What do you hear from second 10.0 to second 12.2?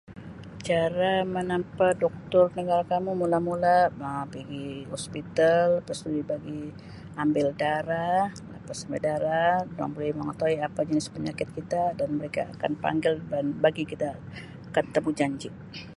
mengetahui apa jenis penyakit kita dan